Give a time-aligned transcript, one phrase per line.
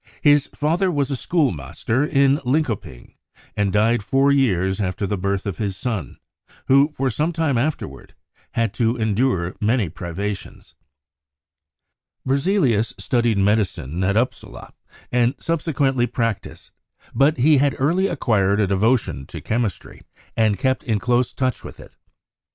[0.23, 3.13] His father was a schoolmaster in Linkoping,
[3.55, 6.17] and died four years after the birth of his son,
[6.65, 8.15] who for some time afterward
[8.53, 10.73] had to endure many privations.
[12.25, 14.73] Berzelius studied medicine at Upsala,
[15.11, 16.71] and subsequently practiced,
[17.13, 20.01] but he had early acquired a devotion to chem istry
[20.35, 21.95] and kept in close touch with it.